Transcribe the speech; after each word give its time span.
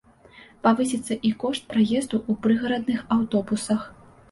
Павысіцца 0.67 1.17
і 1.29 1.31
кошт 1.43 1.67
праезду 1.75 2.15
ў 2.23 2.41
прыгарадных 2.47 3.07
аўтобусах. 3.19 3.89